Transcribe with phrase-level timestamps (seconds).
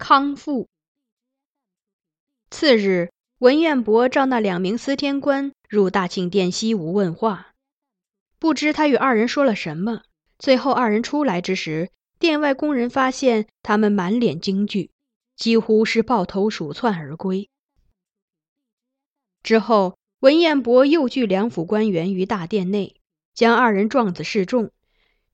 [0.00, 0.66] 康复。
[2.50, 7.52] 次日，文彦博召那两名司天官入大庆殿西屋问话，
[8.38, 10.00] 不知他与二人说了什么。
[10.38, 14.90] 最后二人出来之时，殿外宫人发现他们满脸惊惧，
[15.36, 17.50] 几乎是抱头鼠窜而归。
[19.42, 22.96] 之后，文彦博又聚两府官员于大殿内，
[23.34, 24.72] 将二人状子示众。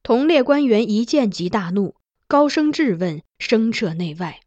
[0.02, 1.94] 同列官员一见即大怒，
[2.26, 4.40] 高声质问，声彻内外。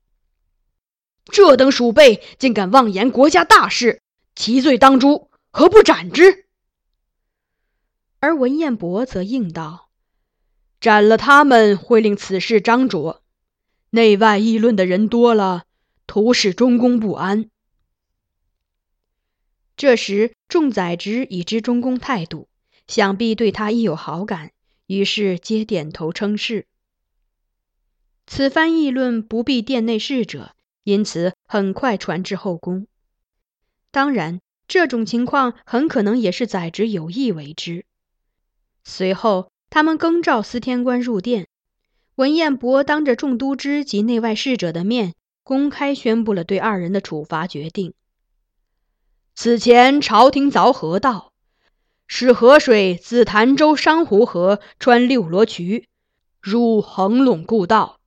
[1.32, 4.02] 这等鼠辈竟敢妄言国家大事，
[4.36, 6.46] 其罪当诛，何不斩之？
[8.20, 9.90] 而文彦博则应道
[10.82, 13.22] ：“斩了他们，会令此事张卓，
[13.92, 15.64] 内外议论的人多了，
[16.06, 17.50] 徒使中宫不安。”
[19.78, 22.50] 这时，众宰执已知中宫态度，
[22.88, 24.52] 想必对他亦有好感，
[24.88, 26.66] 于是皆点头称是。
[28.28, 30.54] 此番议论不必殿内侍者。
[30.90, 32.88] 因此，很快传至后宫。
[33.92, 37.86] 当然，这种情况很可能也是宰执有意为之。
[38.84, 41.48] 随后，他们更召司天官入殿，
[42.16, 45.14] 文彦博当着众都知及内外侍者的面，
[45.44, 47.94] 公开宣布了对二人的处罚决定。
[49.36, 51.32] 此前，朝廷凿河道，
[52.08, 55.88] 使河水自潭州商湖河穿六罗渠，
[56.42, 57.99] 入横陇故道。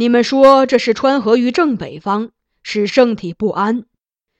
[0.00, 2.30] 你们说这是川河于正北方，
[2.62, 3.84] 使圣体不安。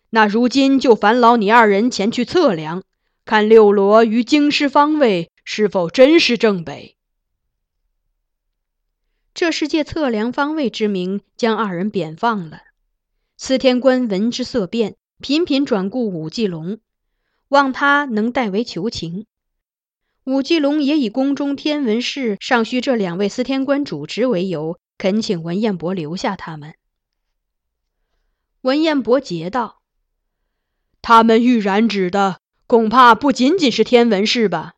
[0.08, 2.84] 那如今就烦劳你二人前去测量，
[3.24, 6.94] 看六罗于京师方位是否真是正北。
[9.34, 12.60] 这是借测量方位之名将二人贬放了。
[13.36, 16.78] 司天官闻之色变，频频转顾武继龙，
[17.48, 19.26] 望他能代为求情。
[20.22, 24.78] 武继龙也以宫中天文事尚需这两位司天官主持为由。
[24.98, 26.74] 恳请文彦博留下他们。
[28.62, 29.80] 文彦博诘道
[31.00, 34.74] ：“他们欲染指的，恐怕不仅仅是天文事吧？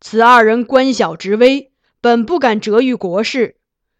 [0.00, 1.70] 此二人官小职微，
[2.00, 3.58] 本不敢折于国事，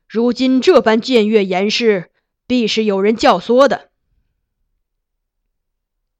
[0.09, 2.11] 如今这般僭越言事，
[2.47, 3.91] 必是有人教唆的。”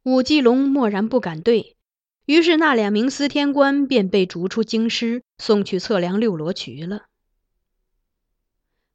[0.05, 1.79] 武继龙默然不敢对，
[2.27, 7.07] 于是那两名司天官便被逐出京师，送去测量六罗渠了。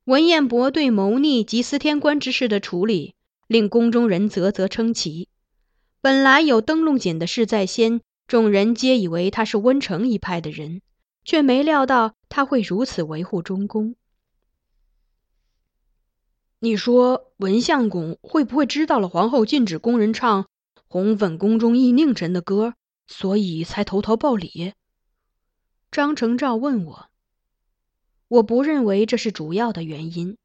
[0.07, 3.13] 文彦博对谋逆及司天官之事的处理，
[3.45, 5.27] 令宫中人啧啧称奇。
[5.99, 10.81] 本来有灯笼锦的事在先，众人皆以为他是温成一派的人，
[11.25, 13.95] 却没料到他会如此维护中宫。
[16.59, 20.47] 你说文相公会不会知道了皇后禁止宫人唱
[20.87, 22.75] 红粉宫中忆佞臣的歌，
[23.07, 24.71] 所以才投桃报李？
[25.91, 27.09] 张成照问我。
[28.27, 30.37] 我不认为这是主要的原因。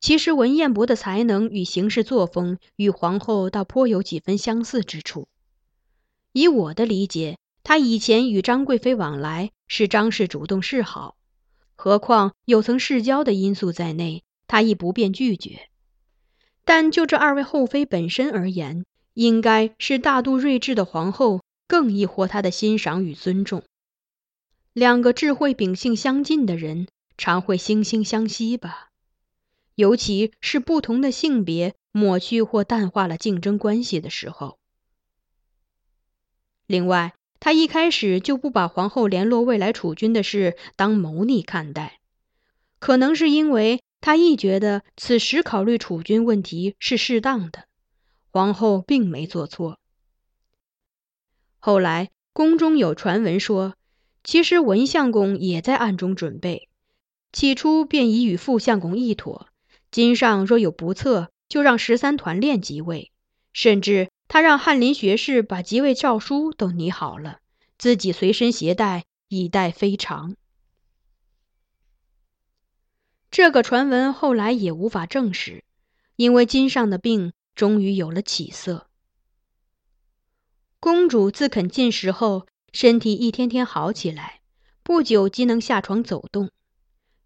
[0.00, 5.28] 其实文彦博的才能与行事作风与皇后倒颇有几分相似之处。
[6.32, 11.16] 以我的理解，他以前与张贵妃往来是张氏主动示好，
[11.74, 15.68] 何况有曾世交的因素在内，他亦不便拒绝。
[16.66, 18.84] 但就这二位后妃本身而言，
[19.14, 23.62] 应该是大度睿智的皇后更易获他的欣赏与尊重。
[24.72, 28.90] 两个智慧秉性相近的人，常会惺惺相惜吧。
[29.74, 34.58] 尤其是不同的性别抹去或淡化了竞争关系的时候。
[36.66, 42.00] 另外，他一开始就不把皇后联络未来储君的事当谋逆看待，
[42.78, 47.64] 可能是因为他亦觉得此时考虑储君问题是适当的，
[48.30, 49.78] 皇后并没做错。
[51.58, 53.74] 后来宫中有传闻说，
[54.22, 56.68] 其实文相公也在暗中准备，
[57.34, 59.48] 起初便已与副相公议妥。
[59.90, 63.10] 金上若有不测，就让十三团练即位，
[63.52, 67.40] 甚至他让翰林学士把即位诏书都拟好了，
[67.76, 70.36] 自己随身携带，以待非常。
[73.32, 75.64] 这个传闻后来也无法证实，
[76.14, 78.86] 因为金上的病终于有了起色。
[80.78, 84.40] 公主自肯进食后，身体一天天好起来，
[84.84, 86.50] 不久即能下床走动。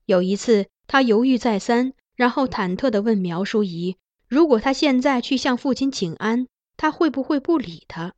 [0.08, 1.92] 有一次，他犹豫再三。
[2.16, 3.96] 然后忐忑地问苗淑仪
[4.26, 8.14] ：“如果他现在去向父亲请安，他会不会不理他？”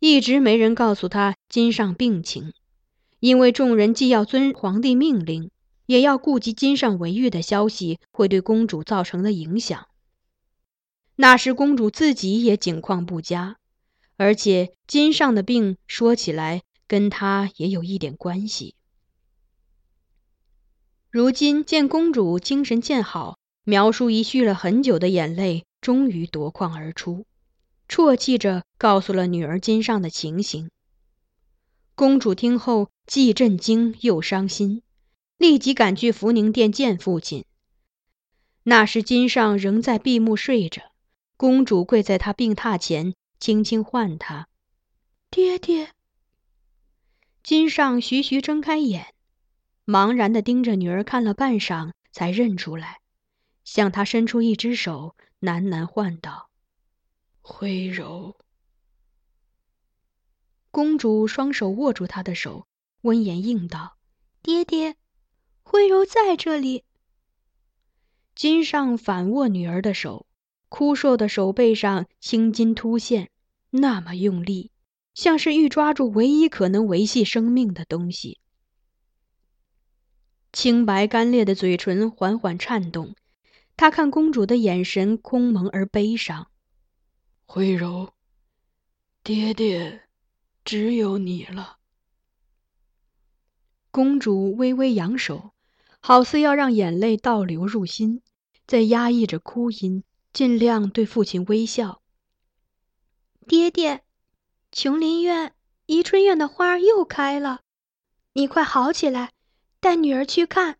[0.00, 2.52] 一直没人告诉他金上病情，
[3.20, 5.52] 因为众人既要遵皇帝命令，
[5.86, 9.86] 也要顾及金上为狱的消息会对公主造成的影响。
[11.14, 13.56] 那时公主自己也境况不佳，
[14.16, 18.74] 而且金上的病说起来跟他也有一点关系。
[21.10, 27.24] 如今见公主精神渐好，苗淑仪蓄了很久的眼泪终于夺眶而出，
[27.88, 30.70] 啜泣着告诉了女儿金上的情形。
[31.94, 34.82] 公主听后既震惊又伤心，
[35.38, 37.46] 立即赶去福宁殿见父亲。
[38.64, 40.92] 那时金上仍在闭目睡着，
[41.38, 44.46] 公主跪在他病榻前，轻轻唤他
[45.30, 45.88] ：“爹爹。”
[47.42, 49.14] 金上徐徐睁开眼。
[49.88, 53.00] 茫然地盯着女儿看了半晌，才认出来，
[53.64, 56.50] 向她伸出一只手，喃喃唤道
[57.40, 58.36] ：“徽柔。”
[60.70, 62.66] 公主双手握住他的手，
[63.00, 63.96] 温言应道
[64.44, 64.96] ：“爹爹，
[65.62, 66.84] 徽柔在这里。”
[68.36, 70.26] 金上反握女儿的手，
[70.68, 73.30] 枯瘦的手背上青筋突现，
[73.70, 74.70] 那么用力，
[75.14, 78.38] 像是欲抓住唯一可能维系生命的东西。
[80.52, 83.14] 清白干裂的嘴唇缓缓颤动，
[83.76, 86.48] 他看公主的眼神空蒙而悲伤。
[87.46, 88.12] 徽柔，
[89.22, 90.02] 爹爹，
[90.64, 91.76] 只有你了。
[93.90, 95.52] 公主微微扬手，
[96.00, 98.22] 好似要让眼泪倒流入心，
[98.66, 102.02] 在压抑着哭音，尽量对父亲微笑。
[103.46, 104.04] 爹爹，
[104.70, 105.54] 琼林苑、
[105.86, 107.60] 宜春院的花又开了，
[108.34, 109.32] 你快好起来。
[109.80, 110.78] 带女儿去看。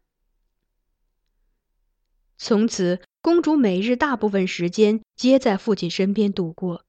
[2.37, 6.85] 从此，公主每日大部分时间皆在父亲身边度过，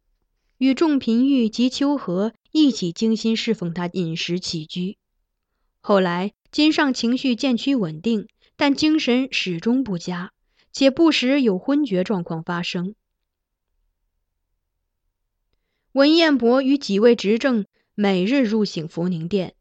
[0.57, 4.97] 与仲嫔玉及秋荷一起精心侍奉她饮食起居。
[5.81, 10.33] 后来，金上情绪渐趋稳定，但精神始终不佳，
[10.71, 12.95] 且不时有昏厥状况发生。
[15.93, 19.55] 文彦博与几位执政每日入省福宁殿。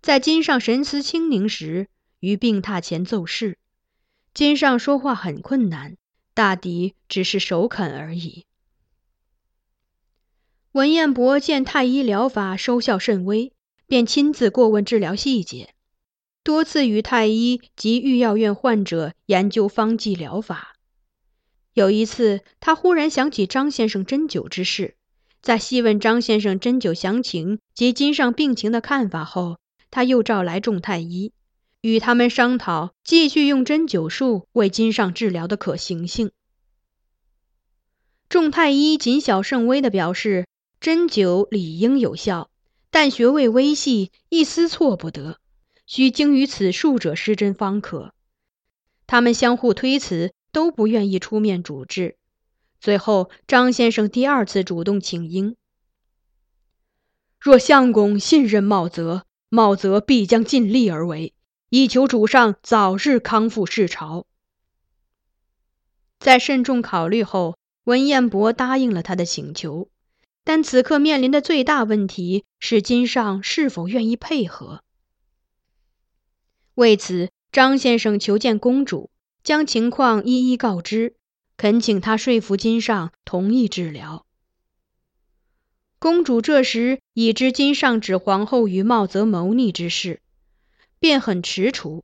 [0.00, 1.88] 在金上神思清明时，
[2.20, 3.58] 于病榻前奏事。
[4.32, 5.96] 金上说话很困难，
[6.32, 8.44] 大抵只是首肯而已。
[10.72, 13.52] 文彦博见太医疗法收效甚微，
[13.86, 15.74] 便亲自过问治疗细节，
[16.44, 20.76] 多次与太医及御药院患者研究方剂疗法。
[21.72, 24.96] 有一次，他忽然想起张先生针灸之事，
[25.42, 29.58] 在细问张先生针灸详情及金上病情的看法后。
[29.90, 31.32] 他又召来众太医，
[31.80, 36.30] 与他们商讨继续用针灸术为金上治疗的可行性。
[38.28, 40.46] 众太医谨小慎微地表示，
[40.80, 42.50] 针灸理应有效，
[42.90, 45.40] 但穴位微细，一丝错不得，
[45.86, 48.12] 需精于此术者施针方可。
[49.06, 52.16] 他们相互推辞，都不愿意出面主治。
[52.78, 55.56] 最后，张先生第二次主动请缨：
[57.40, 59.24] 若相公信任茂泽。
[59.50, 61.32] 茂泽必将尽力而为，
[61.70, 64.26] 以求主上早日康复世朝。
[66.18, 69.88] 在慎重考虑后，文彦博答应了他的请求，
[70.44, 74.82] 但此刻面临的最大问题是金上是否愿意配合。
[76.74, 79.10] 为此，张先生求见公主，
[79.42, 81.16] 将情况一一告知，
[81.56, 84.26] 恳请他说服金上同意治疗。
[86.00, 90.20] 公主这时已知金上指皇后与茂泽谋逆之事，
[91.00, 92.02] 便很踟蹰，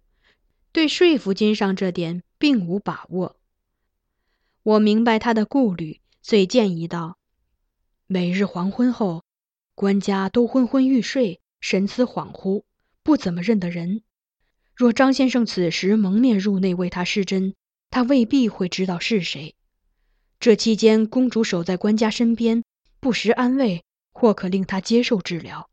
[0.73, 3.37] 对说服金上这点并无把握。
[4.65, 7.19] 我明白他的顾虑，遂建议道
[8.09, 9.23] ：“每日黄昏后，
[9.77, 12.65] 官家都昏昏欲睡，神思恍惚，
[13.05, 14.03] 不怎么认得人。
[14.75, 17.55] 若张先生此时蒙面入内为他施针，
[17.91, 19.55] 他未必会知道是谁。
[20.41, 22.65] 这期间，公主守在官家身边。”
[23.05, 23.85] 不时安慰，
[24.15, 25.69] 或可令他接受治疗。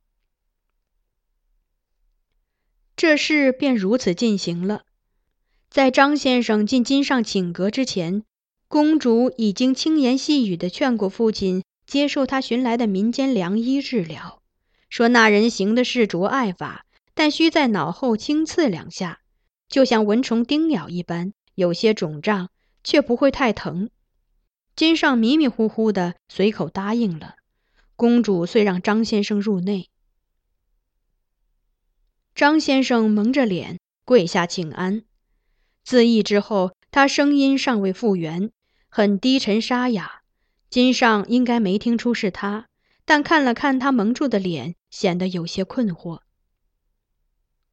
[2.98, 4.82] 这事便如此进行了。
[5.70, 8.26] 在张先生进金上请阁之前，
[8.68, 14.42] 公主已经轻言细语地劝过父亲接受他寻来的民间良医治疗，
[14.90, 19.22] 说那人行的是着爱法，但需在脑后轻刺两下，
[19.70, 22.50] 就像蚊虫叮咬一般，有些肿胀，
[22.84, 23.90] 却不会太疼。
[24.76, 27.36] 金上迷迷糊糊的，随口答应了。
[27.96, 29.90] 公主遂让张先生入内。
[32.34, 35.04] 张先生蒙着脸跪下请安。
[35.84, 38.52] 自缢之后，他声音尚未复原，
[38.88, 40.22] 很低沉沙哑。
[40.70, 42.68] 金上应该没听出是他，
[43.04, 46.22] 但看了看他蒙住的脸，显得有些困惑。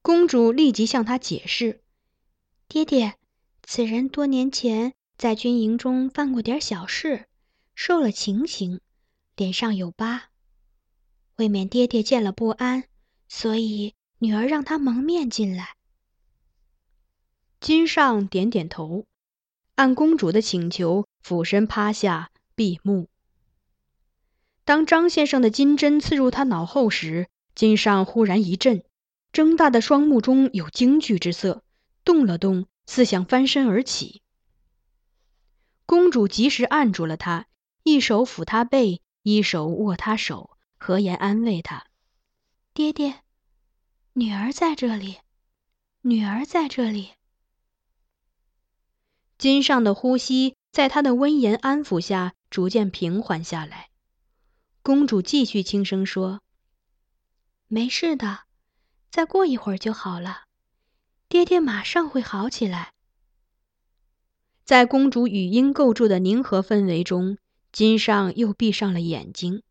[0.03, 1.81] 公主立即向他解释
[2.67, 3.15] ：“爹爹，
[3.63, 7.27] 此人多年前……”在军营中犯过点小事，
[7.75, 8.81] 受了情刑，
[9.35, 10.31] 脸上有疤。
[11.39, 12.85] 未免爹爹见了不安，
[13.29, 15.75] 所以女儿让他蒙面进来。
[17.59, 19.07] 金上点点头，
[19.75, 23.09] 按公主的请求俯身趴下闭目。
[24.65, 28.85] 当张先生的金针刺入他脑后时，金上忽然一震，
[29.33, 31.65] 睁大的双目中有惊惧之色，
[32.05, 34.23] 动了动，似想翻身而起。
[35.89, 37.47] 公主及时按住了他，
[37.83, 41.87] 一手抚他背，一手握他手，和颜安慰他
[42.75, 43.23] ：“爹爹，
[44.13, 45.21] 女儿在这里，
[46.03, 47.13] 女儿在这里。”
[49.39, 53.89] 金上的呼吸在他的温言安抚下逐渐平缓下来。
[54.83, 56.43] 公主继续轻声说
[57.67, 58.41] ：“没事的，
[59.11, 60.43] 再过一会儿就好了，
[61.31, 62.93] 爹爹马上会好起来。”
[64.69, 67.39] 在公主语音构筑的宁和氛围中，
[67.73, 69.63] 金上又闭上了眼睛，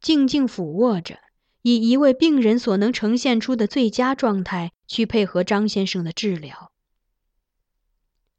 [0.00, 1.18] 静静俯卧着，
[1.60, 6.72] 以一位病人所能呈现出的最佳状态去配合张先生的治疗。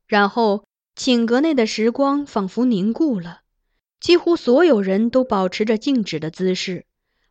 [0.07, 3.41] 然后，寝阁内的时光仿佛凝固了，
[3.99, 6.87] 几乎所有人都保持着静止的姿势，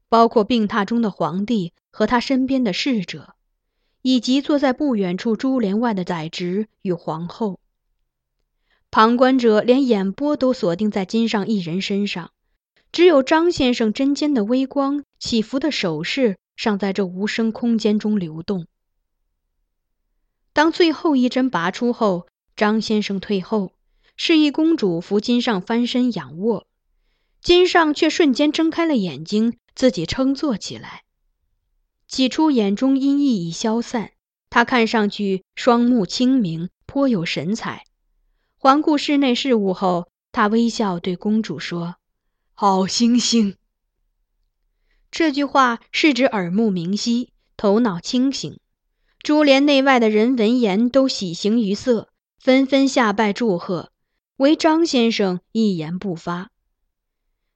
[0.09, 3.35] 包括病榻中的皇帝和他身边的侍者，
[4.03, 7.59] 以及坐在不远处珠帘外的宰执与皇后。
[8.93, 12.31] 旁观者连眼波都锁定在金上一人身上，
[12.93, 18.67] 只有张先生针尖的微光、起伏的手势尚在这无声空间中流动。
[20.53, 23.73] 当最后一针拔出后，张先生退后，
[24.15, 26.67] 示意公主扶金上翻身仰卧，
[27.41, 31.05] 金上却瞬间睁开了眼睛，自己撑坐起来。
[32.07, 34.13] 起初眼中阴翳已消散，
[34.51, 37.87] 他看上去双目清明，颇有神采。
[38.63, 41.97] 环顾室内事物后，他微笑对公主说
[42.55, 43.57] ：“好星星。”
[45.11, 48.61] 这句话是指耳目明晰，头脑清醒。
[49.21, 53.91] 珠帘内外的人闻言都喜形于色，纷纷下拜祝贺，
[54.37, 56.53] 唯张先生一言不发。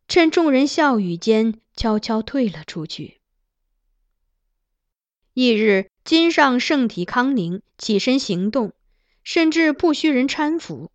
[0.09, 3.21] 趁众人笑语间，悄悄退了出去。
[5.35, 8.73] 翌日，金上圣体康宁，起身行动，
[9.23, 10.91] 甚至不需人搀扶。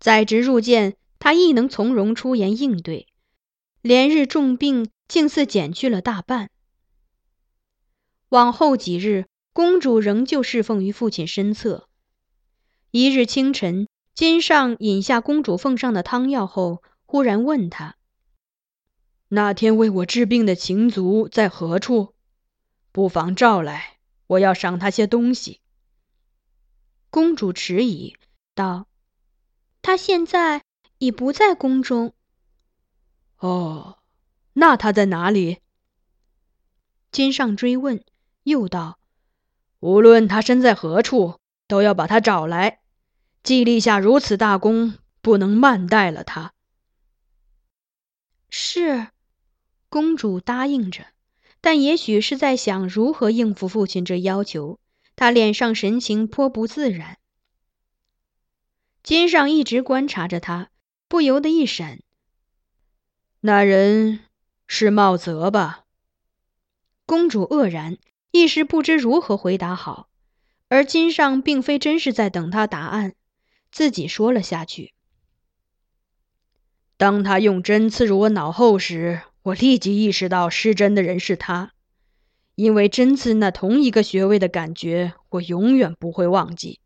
[0.00, 3.06] 载职入见，他亦能从容出言应对，
[3.82, 6.50] 连日重病竟似减去了大半。
[8.30, 11.86] 往后几日，公主仍旧侍奉于父亲身侧。
[12.90, 17.96] 一日清晨，金上饮下公主奉上的汤药后，忽然问他
[19.28, 22.14] ：“那天为我治病的情族在何处？
[22.90, 25.60] 不妨召来，我要赏他些东西。”
[27.10, 28.16] 公主迟疑
[28.54, 28.86] 道。
[29.82, 30.64] 他现在
[30.98, 32.14] 已不在宫中。
[33.38, 33.98] 哦，
[34.52, 35.58] 那他在哪里？
[37.10, 38.04] 金上追问，
[38.42, 38.98] 又道
[39.80, 42.80] ：“无论他身在何处，都要把他找来。
[43.42, 46.52] 既立下如此大功，不能慢待了他。”
[48.50, 49.08] 是，
[49.88, 51.06] 公主答应着，
[51.60, 54.78] 但也许是在想如何应付父亲这要求，
[55.16, 57.19] 她脸上神情颇不自然。
[59.02, 60.70] 金上一直观察着他，
[61.08, 62.00] 不由得一闪。
[63.40, 64.20] 那人
[64.66, 65.84] 是茂泽吧？
[67.06, 67.96] 公主愕然，
[68.30, 70.08] 一时不知如何回答好。
[70.68, 73.14] 而金上并非真是在等他答案，
[73.72, 74.92] 自己说了下去。
[76.96, 81.72] 当他用针刺入我脑后时，我立即意识到施针的人是他，
[82.54, 86.78] 因为针刺那同一个穴位的感觉，我永远不会忘记。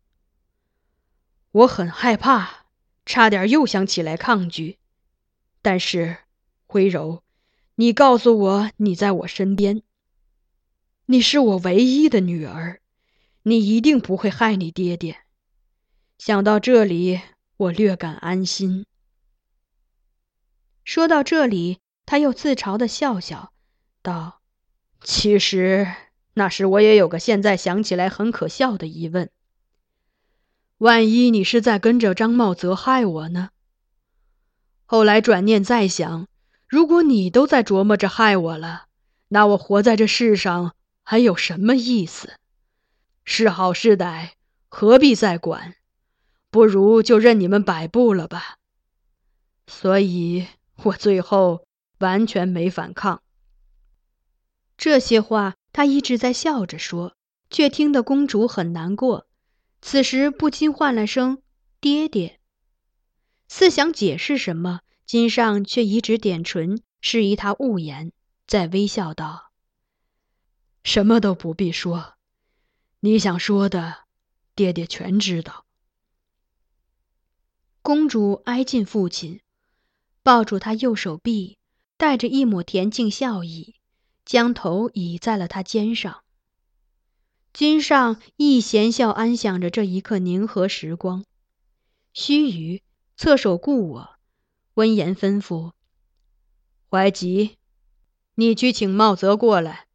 [1.55, 2.65] 我很害怕，
[3.05, 4.77] 差点又想起来抗拒，
[5.61, 6.17] 但是，
[6.65, 7.23] 灰柔，
[7.75, 9.81] 你告诉我你在我身边，
[11.05, 12.81] 你是我唯一的女儿。
[13.43, 15.19] 你一定不会害你爹爹。
[16.17, 17.21] 想到这里，
[17.55, 18.85] 我略感安心。
[20.83, 23.53] 说到这里，他又自嘲的笑笑，
[24.01, 24.41] 道
[25.01, 25.87] ：“其实
[26.33, 29.29] 那时我也有个现在想起来很可笑的疑问：
[30.85, 33.49] 万一你是在跟着张茂泽害我呢？
[34.85, 36.27] 后来转念再想，
[36.67, 38.85] 如果你都在琢磨着害我了，
[39.29, 42.33] 那我活在这世上还有什么意思？”
[43.25, 44.33] 是好是歹，
[44.69, 45.73] 何必再管？
[46.51, 48.57] 不如就任你们摆布了吧。
[49.65, 50.45] 所以
[50.83, 51.65] 我最后
[51.97, 53.23] 完全没反抗。
[54.77, 57.15] 这些话他一直在笑着说，
[57.49, 59.25] 却听得公主很难过。
[59.87, 61.43] 此时不禁唤了声
[61.79, 62.39] “爹爹”，
[63.47, 68.11] 似想解释什么，金上却一直点唇，示意他勿言，
[68.47, 69.51] 再微笑道
[70.83, 72.15] ：“什么都不必说。”
[73.01, 74.05] 你想说的，
[74.55, 75.67] 爹爹全知道。
[77.83, 79.39] 公主挨近父亲，
[80.23, 81.59] 抱住他右手臂，
[81.95, 83.75] 带着一抹恬静笑意，
[84.25, 86.24] 将头倚在了他肩上。
[87.55, 91.23] 君上亦闲笑安享着这一刻宁和时光。
[92.11, 92.81] 须臾，
[93.15, 94.09] 侧手顾我，
[94.73, 95.71] 温言吩咐
[96.91, 97.55] ：“怀吉，
[98.35, 99.85] 你去请茂泽过来。”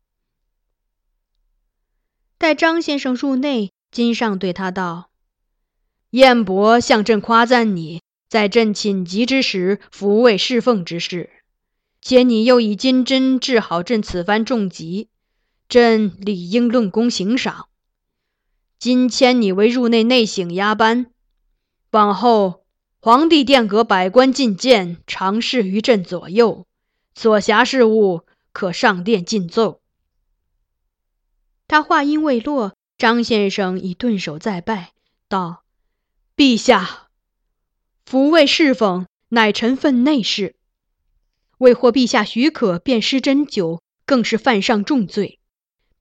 [2.38, 5.10] 待张先生入内，金上对他道
[6.12, 11.28] ：“燕伯向朕夸赞你在朕寝疾之时抚慰侍奉之事，
[12.00, 15.10] 且你又以金针治好朕此番重疾，
[15.70, 17.68] 朕理应论功行赏。
[18.80, 21.12] 今迁你为入内内省押班，
[21.92, 22.64] 往后
[23.00, 26.66] 皇帝殿阁百官觐见，常侍于朕左右，
[27.14, 29.80] 所辖事务可上殿进奏。”
[31.68, 34.92] 他话音未落，张先生已顿首再拜，
[35.28, 35.62] 道
[36.34, 37.10] ：“陛下，
[38.04, 40.56] 抚慰侍奉乃臣分内事，
[41.58, 45.39] 未获陛下许可便施针灸，更是犯上重罪。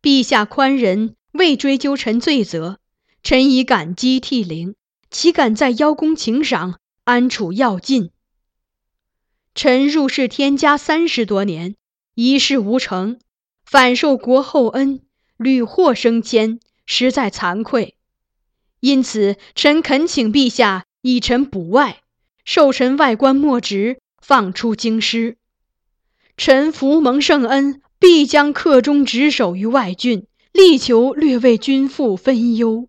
[0.01, 2.77] 陛下宽仁，未追究臣罪责，
[3.21, 4.75] 臣已感激涕零，
[5.11, 8.11] 岂敢再邀功请赏，安处要禁？
[9.53, 11.75] 臣入仕天家三十多年，
[12.15, 13.19] 一事无成，
[13.65, 15.01] 反受国厚恩。”
[15.39, 17.95] 屡获升迁，实在惭愧，
[18.81, 22.01] 因此臣恳请陛下以臣补外，
[22.43, 25.37] 授臣外官莫职，放出京师。
[26.35, 32.88] 臣福蒙圣恩，必将恪忠职守于外郡，力求略为君父分忧。